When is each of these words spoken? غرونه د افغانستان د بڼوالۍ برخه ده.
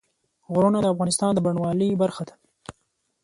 غرونه 0.53 0.79
د 0.81 0.85
افغانستان 0.93 1.31
د 1.33 1.39
بڼوالۍ 1.45 1.89
برخه 2.03 2.23
ده. 2.27 2.33